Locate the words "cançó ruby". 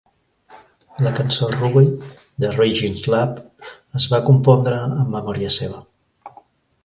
1.17-1.83